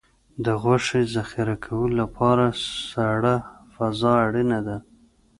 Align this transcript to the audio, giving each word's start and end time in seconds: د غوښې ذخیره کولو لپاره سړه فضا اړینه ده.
د 0.45 0.47
غوښې 0.61 1.01
ذخیره 1.15 1.55
کولو 1.65 1.95
لپاره 2.01 2.45
سړه 2.91 3.35
فضا 3.73 4.13
اړینه 4.27 4.59
ده. 4.67 4.77